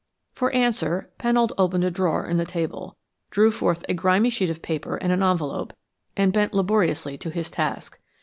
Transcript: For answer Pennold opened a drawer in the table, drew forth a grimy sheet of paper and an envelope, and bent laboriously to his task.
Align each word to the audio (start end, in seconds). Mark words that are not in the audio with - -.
For 0.33 0.51
answer 0.51 1.11
Pennold 1.19 1.51
opened 1.59 1.83
a 1.83 1.91
drawer 1.91 2.25
in 2.25 2.37
the 2.37 2.43
table, 2.43 2.97
drew 3.29 3.51
forth 3.51 3.85
a 3.87 3.93
grimy 3.93 4.31
sheet 4.31 4.49
of 4.49 4.63
paper 4.63 4.95
and 4.95 5.11
an 5.11 5.21
envelope, 5.21 5.73
and 6.17 6.33
bent 6.33 6.55
laboriously 6.55 7.19
to 7.19 7.29
his 7.29 7.51
task. 7.51 7.99